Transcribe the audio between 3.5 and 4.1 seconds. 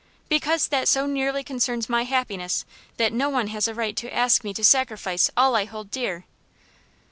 a right